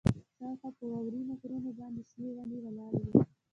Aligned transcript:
شاوخوا 0.35 0.69
په 0.77 0.83
واورینو 0.91 1.33
غرونو 1.41 1.71
باندې 1.77 2.01
شنې 2.09 2.29
ونې 2.35 2.57
ولاړې 2.63 2.99
وې 3.07 3.19